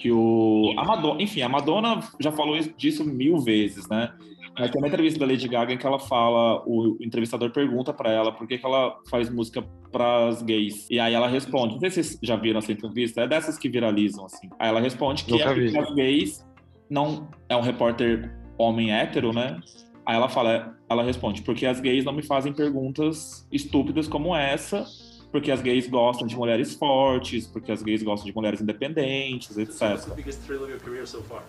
[0.00, 4.10] que o a Madonna, enfim, a Madonna já falou isso- disso mil vezes, né?
[4.58, 8.10] Mas tem uma entrevista da Lady Gaga em que ela fala, o entrevistador pergunta pra
[8.10, 10.86] ela por que, que ela faz música pras gays.
[10.90, 13.68] E aí ela responde, não sei se vocês já viram essa entrevista, é dessas que
[13.68, 14.48] viralizam, assim.
[14.58, 16.46] Aí ela responde que Nunca é porque as gays
[16.90, 17.28] não...
[17.48, 19.60] É um repórter homem hétero, né?
[20.04, 24.86] Aí ela fala, ela responde, porque as gays não me fazem perguntas estúpidas como essa,
[25.30, 30.14] porque as gays gostam de mulheres fortes, porque as gays gostam de mulheres independentes, etc.
[30.16, 31.42] biggest thrill of your career so far?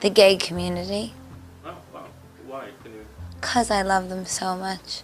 [0.00, 1.14] The gay community.
[2.46, 2.70] Why?
[2.82, 3.04] Can you?
[3.40, 5.02] because I love them so much.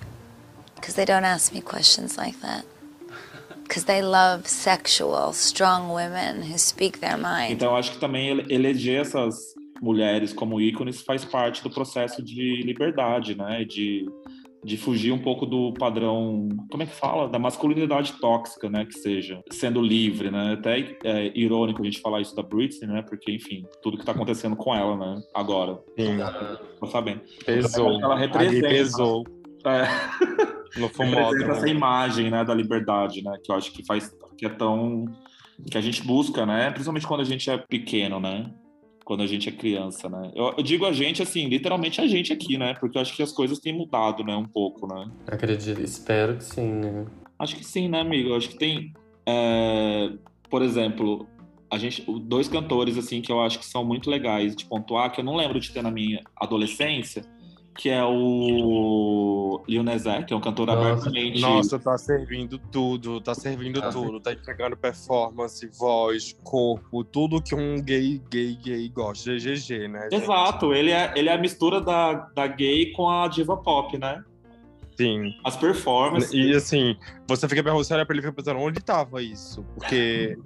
[0.75, 2.65] Because they don't ask me questions like that.
[3.63, 7.53] Because they love sexual, strong women who speak their mind.
[7.53, 9.35] Então, eu acho que também ele- eleger essas
[9.81, 13.65] mulheres como ícones faz parte do processo de liberdade, né?
[13.65, 14.07] De,
[14.65, 17.29] de fugir um pouco do padrão, como é que fala?
[17.29, 18.85] Da masculinidade tóxica, né?
[18.85, 20.53] Que seja, sendo livre, né?
[20.53, 23.03] Até é irônico a gente falar isso da Britney, né?
[23.03, 25.21] Porque, enfim, tudo que tá acontecendo com ela, né?
[25.35, 26.19] Agora, Sim,
[26.79, 27.23] tô sabendo.
[27.45, 28.01] pesou.
[28.01, 28.69] Ela Ali representa.
[28.69, 29.25] pesou
[29.65, 29.83] É,
[30.79, 31.53] no representa fumódromo.
[31.53, 32.45] essa imagem, né?
[32.45, 33.37] Da liberdade, né?
[33.43, 35.05] Que eu acho que faz, que é tão...
[35.71, 36.71] Que a gente busca, né?
[36.71, 38.51] Principalmente quando a gente é pequeno, né?
[39.05, 40.31] Quando a gente é criança, né?
[40.35, 42.75] Eu, eu digo a gente, assim, literalmente a gente aqui, né?
[42.75, 44.35] Porque eu acho que as coisas têm mudado, né?
[44.35, 45.11] Um pouco, né?
[45.27, 47.07] Acredito, espero que sim, né?
[47.39, 48.31] Acho que sim, né, amigo?
[48.31, 48.93] Eu acho que tem,
[49.27, 50.13] é,
[50.49, 51.27] por exemplo,
[51.71, 55.21] a gente, dois cantores, assim, que eu acho que são muito legais de pontuar, que
[55.21, 57.25] eu não lembro de ter na minha adolescência,
[57.75, 60.81] que é o Lil Nas X, que é um cantor Nossa.
[60.81, 61.41] abertamente...
[61.41, 67.83] Nossa, tá servindo tudo, tá servindo tudo, tá entregando performance, voz, corpo, tudo que um
[67.83, 69.33] gay, gay, gay gosta.
[69.37, 70.09] GG, né?
[70.11, 70.23] gente?
[70.23, 74.23] Exato, ele é, ele é a mistura da, da gay com a diva pop, né?
[74.97, 75.35] Sim.
[75.45, 76.33] As performances...
[76.33, 79.65] E assim, você fica pensando, você olha pra ele e fica pensando, onde tava isso?
[79.75, 80.37] Porque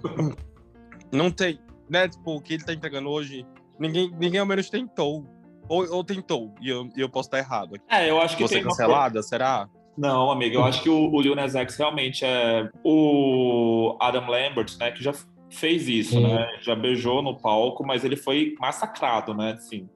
[1.11, 1.59] não tem,
[1.89, 2.07] né?
[2.07, 3.45] Tipo, o que ele tá entregando hoje,
[3.77, 5.25] ninguém, ninguém ao menos tentou.
[5.69, 7.75] Ou, ou tentou, e eu, e eu posso estar errado.
[7.89, 9.67] É, eu acho que Você cancelada, será?
[9.97, 14.77] Não, amigo, eu acho que o, o Lil Nas X realmente é o Adam Lambert,
[14.79, 15.13] né, que já
[15.49, 16.21] fez isso, Sim.
[16.23, 16.47] né?
[16.61, 19.53] Já beijou no palco, mas ele foi massacrado, né?
[19.53, 19.89] Assim,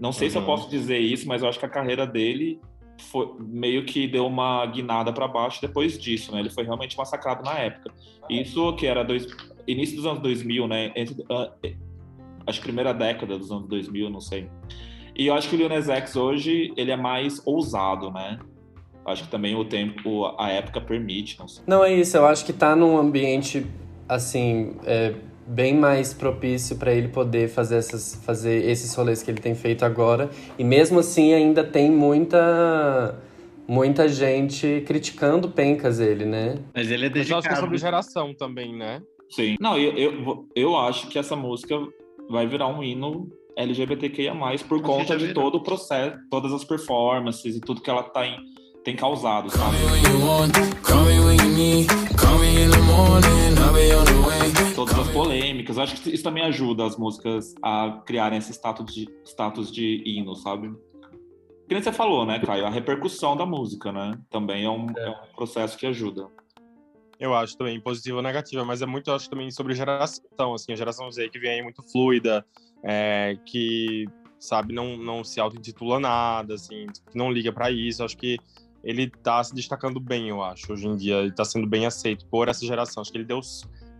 [0.00, 0.46] não sei se eu Uhum.
[0.46, 2.58] posso dizer isso, mas eu acho que a carreira dele
[2.98, 6.40] foi meio que deu uma guinada para baixo depois disso, né?
[6.40, 7.92] Ele foi realmente massacrado na época.
[8.30, 9.26] Isso que era dois,
[9.68, 10.90] início dos anos 2000, né?
[10.96, 11.22] Entre,
[11.62, 11.74] eh,
[12.46, 14.48] acho que primeira década dos anos 2000, não sei.
[15.16, 18.38] E eu acho que o Lil Nas X hoje ele é mais ousado, né?
[19.06, 21.62] Acho que também o tempo, a época permite, não sei.
[21.66, 22.16] Não, é isso.
[22.16, 23.66] Eu acho que tá num ambiente,
[24.08, 25.14] assim, é,
[25.46, 29.84] bem mais propício pra ele poder fazer, essas, fazer esses rolês que ele tem feito
[29.84, 30.30] agora.
[30.58, 33.20] E mesmo assim, ainda tem muita,
[33.68, 36.56] muita gente criticando pencas ele, né?
[36.74, 37.60] Mas ele é Mas eu acho que é dedicado.
[37.60, 39.02] sobre geração também, né?
[39.28, 39.56] Sim.
[39.60, 41.76] Não, eu, eu, eu acho que essa música
[42.30, 44.34] vai virar um hino LGBTQIA+,
[44.68, 48.26] por conta já de todo o processo, todas as performances e tudo que ela tá
[48.26, 48.36] em-
[48.84, 49.76] tem causado, sabe?
[54.74, 55.78] Todas as polêmicas.
[55.78, 60.34] Acho que isso também ajuda as músicas a criarem esse status de, status de hino,
[60.34, 60.68] sabe?
[61.66, 62.66] Que nem você falou, né, Caio?
[62.66, 64.18] A repercussão da música, né?
[64.30, 66.28] Também é um, é um processo que ajuda.
[67.18, 70.72] Eu acho também positiva ou negativa, mas é muito, eu acho também sobre geração, assim,
[70.72, 72.44] a geração Z que vem aí muito fluida,
[72.84, 74.06] é, que,
[74.38, 78.04] sabe, não, não se auto-intitula nada, assim, que não liga pra isso.
[78.04, 78.38] Acho que
[78.84, 81.16] ele tá se destacando bem, eu acho, hoje em dia.
[81.16, 83.00] Ele tá sendo bem aceito por essa geração.
[83.00, 83.40] Acho que ele deu,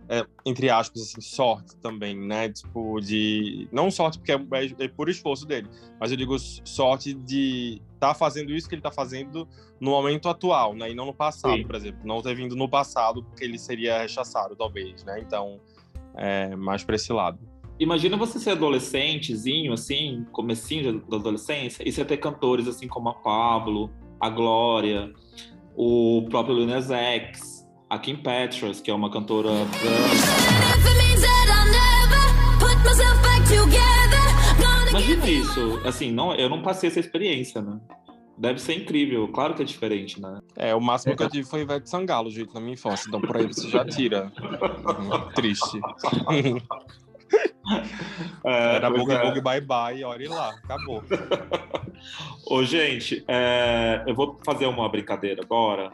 [0.07, 2.49] é, entre aspas, assim, sorte também, né?
[2.49, 3.67] Tipo, de.
[3.71, 5.67] Não sorte porque é, é, é por esforço dele,
[5.99, 9.47] mas eu digo sorte de tá fazendo isso que ele tá fazendo
[9.79, 10.91] no momento atual, né?
[10.91, 11.65] E não no passado, Sim.
[11.65, 12.01] por exemplo.
[12.03, 15.19] Não ter vindo no passado porque ele seria rechaçado, talvez, né?
[15.19, 15.59] Então,
[16.15, 17.39] é mais pra esse lado.
[17.77, 23.13] Imagina você ser adolescentezinho, assim, comecinho da adolescência, e você ter cantores assim como a
[23.13, 25.11] Pablo, a Glória,
[25.75, 29.49] o próprio Lil Nas X, a Kim Petras, que é uma cantora.
[34.89, 37.77] Imagina isso, assim, não, eu não passei essa experiência, né?
[38.37, 40.39] Deve ser incrível, claro que é diferente, né?
[40.55, 43.07] É, o máximo que eu tive foi Ivete Sangalo, gente, na minha infância.
[43.07, 44.31] Então, por aí você já tira.
[45.35, 45.79] Triste.
[48.45, 49.21] É, Era bug é.
[49.23, 51.03] bug bye bye, olha lá, acabou.
[52.47, 55.91] Ô, gente, é, eu vou fazer uma brincadeira agora,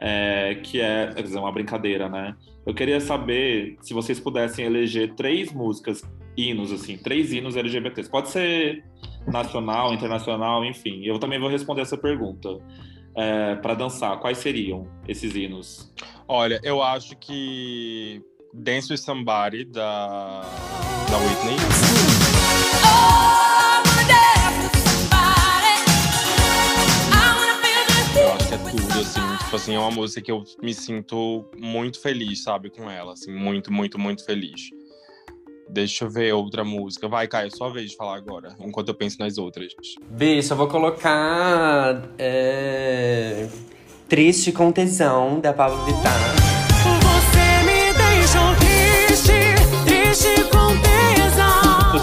[0.00, 2.34] é, que é, quer dizer, uma brincadeira, né?
[2.66, 6.02] Eu queria saber se vocês pudessem eleger três músicas,
[6.36, 8.08] hinos, assim, três hinos LGBTs.
[8.08, 8.82] Pode ser
[9.26, 11.04] nacional, internacional, enfim.
[11.04, 12.48] Eu também vou responder essa pergunta.
[13.16, 15.92] É, para dançar, quais seriam esses hinos?
[16.26, 18.20] Olha, eu acho que
[18.56, 20.42] Dance with Somebody da,
[21.10, 21.56] da Whitney.
[28.16, 29.36] Eu acho que é tudo, assim.
[29.44, 33.14] Tipo assim, é uma música que eu me sinto muito feliz, sabe, com ela.
[33.14, 34.70] Assim, muito, muito, muito feliz.
[35.68, 37.08] Deixa eu ver outra música.
[37.08, 39.72] Vai, Caio, sua vez de falar agora, enquanto eu penso nas outras.
[40.10, 42.02] Bicho, eu vou colocar.
[42.16, 43.48] é,
[44.08, 46.53] Triste com tesão, da Pablo Vittar.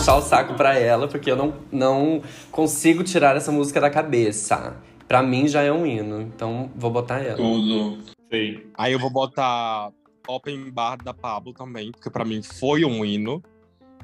[0.02, 4.76] Puxar o saco pra ela, porque eu não, não consigo tirar essa música da cabeça.
[5.08, 7.38] Pra mim já é um hino, então vou botar ela.
[7.38, 8.00] Tudo.
[8.34, 8.62] Sim.
[8.74, 9.92] Aí eu vou botar
[10.28, 13.44] Open Bar da Pablo também, porque pra mim foi um hino.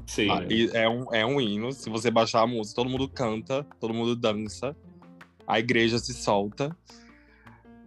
[0.05, 0.29] Sim.
[0.29, 1.71] Ah, e é, um, é um hino.
[1.71, 4.75] Se você baixar a música, todo mundo canta, todo mundo dança.
[5.47, 6.77] A igreja se solta.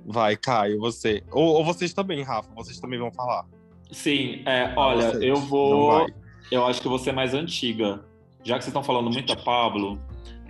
[0.04, 1.22] Vai, Caio, você.
[1.30, 3.46] Ou, ou vocês também, Rafa, vocês também vão falar.
[3.92, 5.22] Sim, é, olha, vocês.
[5.22, 6.06] eu Não vou.
[6.50, 8.04] Eu acho que vou ser mais antiga.
[8.42, 10.00] Já que vocês estão falando muito da Pablo,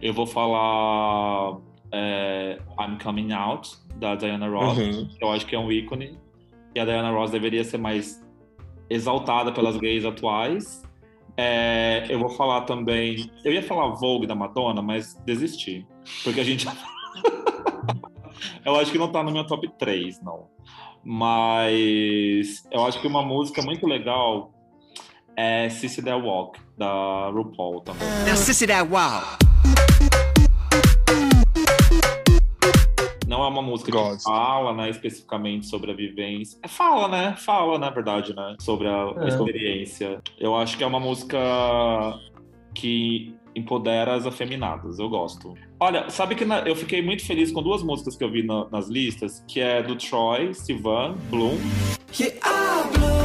[0.01, 1.59] eu vou falar
[1.93, 5.09] é, I'm Coming Out, da Diana Ross, Uhum.
[5.21, 6.19] eu acho que é um ícone.
[6.75, 8.25] E a Diana Ross deveria ser mais
[8.89, 10.83] exaltada pelas gays atuais.
[11.37, 13.31] É, eu vou falar também.
[13.45, 15.87] Eu ia falar Vogue da Madonna, mas desisti.
[16.23, 16.67] Porque a gente.
[18.65, 20.49] eu acho que não tá no meu top 3, não.
[21.03, 24.53] Mas eu acho que uma música muito legal
[25.37, 28.07] é Sissy That Walk, da RuPaul também.
[28.27, 29.23] Now, sissy that wow.
[33.27, 34.25] Não é uma música que Gosto.
[34.25, 36.59] fala, né, especificamente sobre a vivência.
[36.65, 37.35] É, Fala, né?
[37.39, 38.57] Fala, na verdade, né?
[38.61, 39.29] Sobre a É.
[39.29, 40.21] experiência.
[40.39, 41.39] Eu acho que é uma música
[42.75, 44.99] que empodera as afeminadas.
[44.99, 45.55] Eu gosto.
[45.79, 48.67] Olha, sabe que na- eu fiquei muito feliz com duas músicas que eu vi na-
[48.71, 51.57] nas listas, que é do Troy, Sivan, Bloom.
[52.19, 53.20] Yeah, I bloom,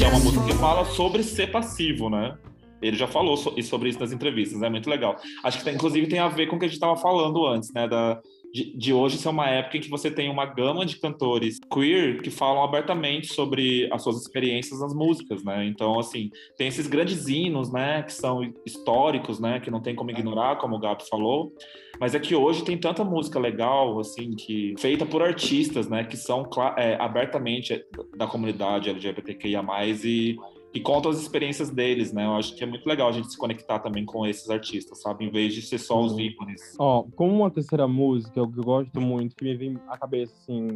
[0.00, 2.34] que é uma música que fala sobre ser passivo, né?
[2.80, 5.14] Ele já falou so- sobre isso nas entrevistas, é muito legal.
[5.44, 7.70] Acho que tem- inclusive tem a ver com o que a gente estava falando antes,
[7.74, 7.86] né?
[7.86, 8.18] Da,
[8.52, 12.20] de, de hoje ser uma época em que você tem uma gama de cantores queer
[12.20, 15.66] que falam abertamente sobre as suas experiências nas músicas, né?
[15.66, 18.02] Então, assim, tem esses grandes hinos, né?
[18.02, 19.60] Que são históricos, né?
[19.60, 21.52] Que não tem como ignorar, como o Gabi falou.
[22.00, 26.04] Mas é que hoje tem tanta música legal, assim, que feita por artistas, né?
[26.04, 27.84] Que são é, abertamente
[28.16, 29.62] da comunidade LGBTQIA+,
[30.04, 30.36] e
[30.72, 32.24] e contam as experiências deles, né?
[32.26, 35.24] Eu acho que é muito legal a gente se conectar também com esses artistas, sabe?
[35.24, 36.60] Em vez de ser só os ícones.
[36.78, 40.68] Ó, como uma terceira música, eu eu gosto muito, que me vem à cabeça, assim,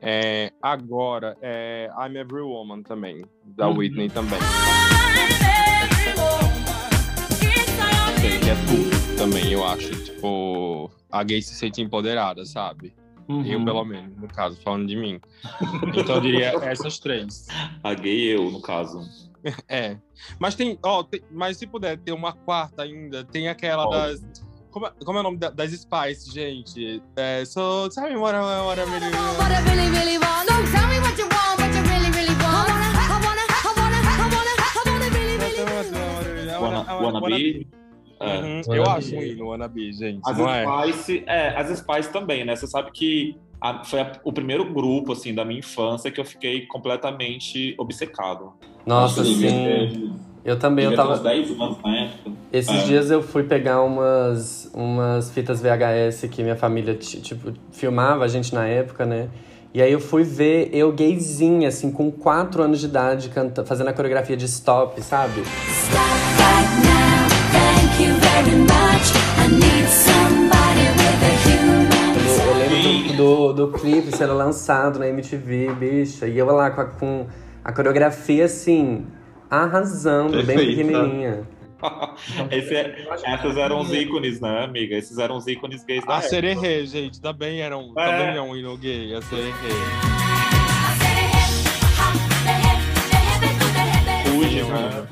[0.00, 3.76] é, agora, é I'm Every Woman também, da Uhum.
[3.78, 4.38] Whitney também.
[8.20, 12.92] Sei que é tudo também, eu acho, tipo, a gay se sente empoderada, sabe?
[13.30, 13.44] Uhum.
[13.46, 15.20] Eu, pelo menos, no caso, falando de mim.
[15.96, 17.46] Então eu diria essas três.
[17.82, 19.00] A gay eu, no caso.
[19.68, 19.96] É.
[20.38, 23.92] Mas tem, ó, tem- mas se puder ter uma quarta ainda, tem aquela Qual?
[23.92, 24.22] das.
[24.70, 27.02] Como é, como é o nome da- das Spice, gente?
[27.16, 30.46] É, so, tell me what, I- what I really What I really, really want.
[30.46, 32.68] So tell me what you want, what you really, really want.
[32.68, 34.18] I wanna, I wanna, I wanna, I
[36.60, 37.89] wanna, I wanna
[38.20, 38.60] é?
[40.92, 42.54] Spice, é, as Spice também, né?
[42.56, 46.24] Você sabe que a- foi a- o primeiro grupo, assim, da minha infância que eu
[46.24, 48.52] fiquei completamente obcecado.
[48.86, 49.40] Nossa, sim.
[49.40, 50.10] ter-
[50.42, 51.18] Eu também, eu uns tava.
[51.18, 52.30] 10 anos na época.
[52.52, 52.84] Esses É.
[52.86, 58.28] dias eu fui pegar umas, umas fitas VHS que minha família, ti- tipo, filmava a
[58.28, 59.28] gente na época, né?
[59.72, 63.88] E aí eu fui ver eu gayzinha, assim, com 4 anos de idade, canta, fazendo
[63.88, 65.42] a coreografia de stop, sabe?
[65.42, 66.29] Stop
[68.40, 68.46] Eu,
[72.46, 76.26] eu lembro do, do, clipe sendo lançado na MTV, bicha.
[76.26, 77.26] E eu lá com a, com
[77.62, 79.06] a coreografia, assim,
[79.50, 80.70] arrasando, bem Perfeita.
[80.82, 81.48] pequenininha.
[82.50, 84.96] Esse é- essas eram os ícones, né, amiga?
[84.96, 86.28] Esses eram os ícones gays da A época.
[86.30, 88.06] Sererê, gente, também, era um, É.
[88.06, 89.52] também é um hino gay, a Sererê.
[94.24, 95.06] Fuji, né?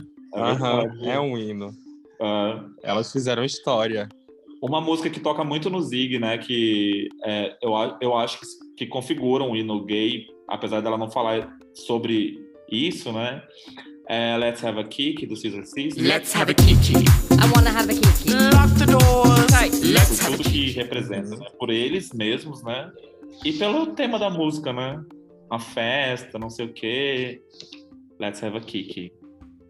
[1.05, 1.88] É é um hino.
[2.21, 2.91] É.
[2.91, 4.09] Elas fizeram história.
[4.61, 6.37] Uma música que toca muito no Zig, né?
[6.39, 11.49] Que é, eu, eu acho que, que configura um hino gay, apesar dela não falar
[11.75, 12.39] sobre
[12.71, 13.43] isso, né?
[14.09, 16.05] É Let's Have a Kick, do Caesar System.
[16.05, 16.95] Let's have a kiki.
[16.95, 18.31] I wanna have a kiki.
[18.31, 19.85] Lock the doors.
[19.85, 20.73] Let's por have a tudo que kiki.
[20.73, 21.47] representa, né?
[21.59, 22.91] Por eles mesmos, né?
[23.45, 25.01] E pelo tema da música, né?
[25.51, 27.43] A festa, não sei o quê.
[28.19, 29.13] Let's have a kick.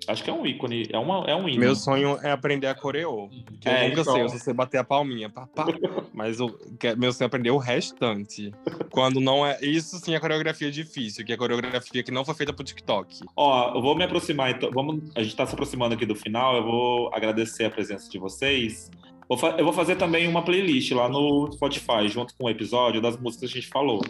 [0.09, 1.61] Acho que é um ícone, é, uma, é um hino.
[1.61, 3.29] Meu sonho é aprender a coreô.
[3.61, 4.15] Que É, eu nunca então.
[4.15, 5.29] sei, eu só sei bater a palminha.
[5.29, 5.67] Pá, pá.
[6.15, 6.49] Mas eu,
[6.81, 8.53] que- meu sonho é aprender o restante.
[8.91, 9.59] Quando não é.
[9.63, 13.21] Isso sim é coreografia difícil, que é coreografia que não foi feita pro TikTok.
[13.37, 14.71] Ó, eu vou me aproximar, então.
[14.73, 16.57] Vamos, a gente tá se aproximando aqui do final.
[16.57, 18.91] Eu vou agradecer a presença de vocês.
[19.59, 23.53] Eu vou fazer também uma playlist lá no Spotify, junto com o episódio das músicas
[23.53, 24.01] que a gente falou.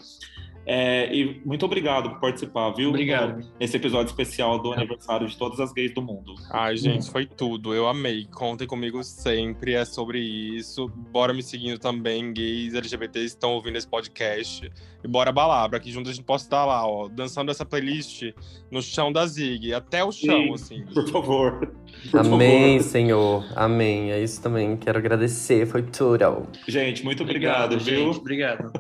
[0.70, 2.90] É, e muito obrigado por participar, viu?
[2.90, 3.42] Obrigado.
[3.58, 6.34] Nesse episódio especial do aniversário de todas as gays do mundo.
[6.50, 7.74] Ai, gente, foi tudo.
[7.74, 8.26] Eu amei.
[8.26, 9.72] Contem comigo sempre.
[9.72, 10.86] É sobre isso.
[11.10, 14.70] Bora me seguindo também, gays LGBTs estão ouvindo esse podcast.
[15.02, 18.24] E bora balar, pra que juntos a gente possa estar lá, ó, dançando essa playlist
[18.70, 19.72] no chão da Zig.
[19.72, 20.84] Até o chão, Sim, assim.
[20.92, 21.72] Por favor.
[22.10, 22.90] Por Amém, favor.
[22.90, 23.44] Senhor.
[23.56, 24.12] Amém.
[24.12, 24.76] É isso também.
[24.76, 25.64] Quero agradecer.
[25.66, 26.46] Foi tudo.
[26.66, 28.06] Gente, muito obrigado, Obrigado, viu?
[28.08, 28.18] gente.
[28.18, 28.72] Obrigado.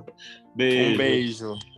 [0.54, 0.92] Beijo.
[0.92, 1.77] Um beijo.